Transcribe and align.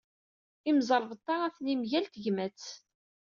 Imẓerbeḍḍa 0.69 1.37
atni 1.47 1.75
mgal 1.79 2.05
tegmat. 2.07 2.63